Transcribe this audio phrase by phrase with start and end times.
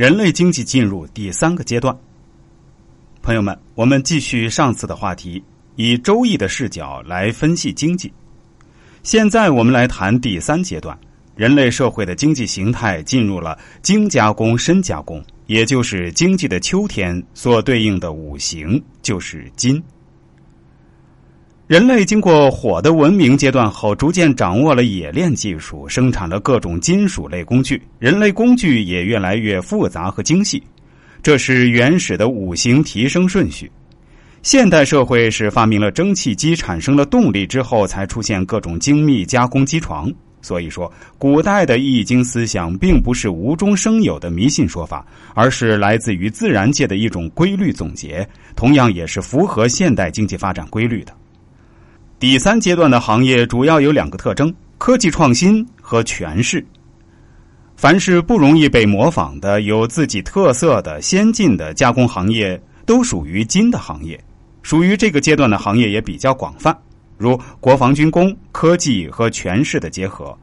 [0.00, 1.94] 人类经济进入第三个阶段。
[3.20, 5.44] 朋友们，我们继续上次的话题，
[5.76, 8.10] 以周易的视角来分析经济。
[9.02, 10.98] 现在我们来谈第三阶段，
[11.36, 19.82] 人类社会的经济形态进入了精加工、深加工，也就是经济的秋天所对应的五行就是金。
[21.70, 27.80] 人类经过火的文明阶段后，逐渐掌握了冶炼技术，生产了各种金属类工具。
[28.00, 30.60] 人类工具也越来越复杂和精细，
[31.22, 33.70] 这是原始的五行提升顺序。
[34.42, 40.12] 现代社会是发明了蒸汽机，产生了动力之后，才出现各种精密加工机床。
[40.42, 45.06] 所以说，古代的易经思想并不是无中生有的迷信说法，
[45.36, 51.14] 而是来自于自然界的一种规律总结，同样也是符合现代经济发展规律的。
[52.20, 56.62] 第三阶段的行业主要有两个特征：科技创新和权势。
[57.76, 64.22] 凡是不容易被模仿的、有自己特色的先进的加工行业，都属于金的行业。
[64.60, 66.78] 属于这个阶段的行业也比较广泛，
[67.16, 70.36] 如国防军工、科技和权势的结合，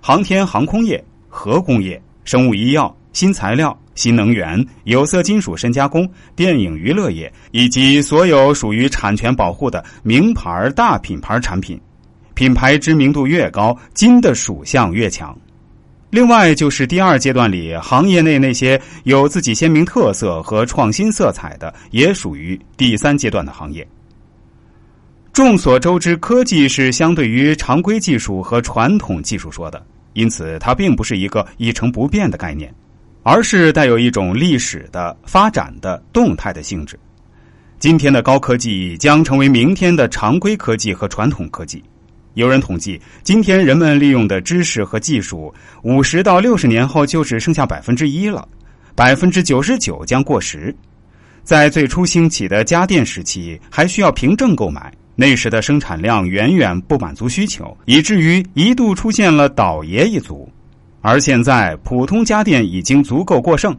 [0.00, 3.76] 航天航空业、核工业、生物医药、新材料。
[3.94, 11.80] 新能源、有色金属深加工、电影娱乐业以及所有属于产权保护的名牌大品牌产品，
[12.34, 15.36] 品牌知名度越高，金的属相越强。
[16.10, 23.84] 另外，就是第二阶段里行业内那些有自己鲜明特色和创新色彩的，也属于第三阶段的行业。
[25.32, 32.72] 众所周知，科技是相对于常规技术和传统技术说的，因此它并不是一个一成不变的概念。
[33.24, 36.96] 而是带有一种历史的发展的动态的性质。
[37.80, 41.82] 今天的高科技将成为明天的常规科技和传统科技。
[42.34, 48.46] 有人统计，今天人们利用的知识和技术，五十到六十年后就只剩下百分之一了，
[48.94, 50.74] 百分之九十九将过时。
[51.42, 60.46] 在最初兴起的家电时期，还需要凭证购买，那时的生产量远远不满足需求，以至于一度出现了倒爷一族。
[61.06, 63.76] 而现在，普通家电已经足够过剩，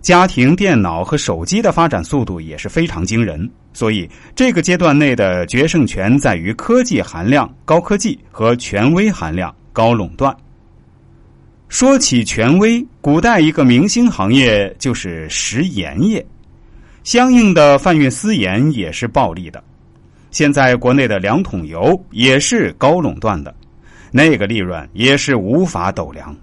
[0.00, 3.48] 家庭电脑和手机的发展速度也是非常惊人。
[3.72, 10.36] 所以，这个阶段内的决胜权在于科技含量高，科技和权威含量高垄断。
[11.68, 16.26] 说起权威，古代一个明星行业就是食盐业，
[17.04, 19.62] 相应的贩运私盐也是暴利的。
[20.32, 23.54] 现在国内的两桶油也是高垄断的，
[24.10, 26.36] 那个利润也是无法斗量。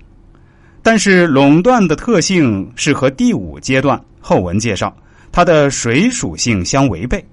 [0.83, 4.95] 但是垄断的特性是和第五阶段后文介绍
[5.31, 7.23] 它的水属性相违背，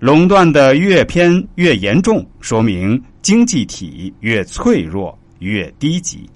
[0.00, 6.28] 垄断的越偏越严重，说明经济体越脆弱越低级。